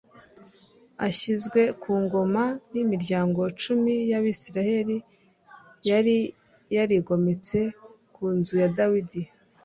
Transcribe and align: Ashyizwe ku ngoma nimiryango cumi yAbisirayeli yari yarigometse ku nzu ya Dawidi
Ashyizwe 1.07 1.61
ku 1.81 1.91
ngoma 2.03 2.43
nimiryango 2.71 3.41
cumi 3.61 3.95
yAbisirayeli 4.11 4.97
yari 5.89 6.15
yarigometse 6.75 7.59
ku 8.13 8.25
nzu 8.37 8.53
ya 8.61 8.69
Dawidi 8.77 9.21